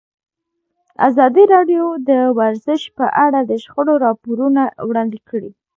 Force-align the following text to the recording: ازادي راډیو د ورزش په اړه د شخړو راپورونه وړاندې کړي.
ازادي 1.07 1.43
راډیو 1.53 1.85
د 2.09 2.11
ورزش 2.39 2.81
په 2.97 3.05
اړه 3.25 3.39
د 3.43 3.51
شخړو 3.63 3.93
راپورونه 4.05 4.61
وړاندې 4.89 5.19
کړي. 5.29 5.51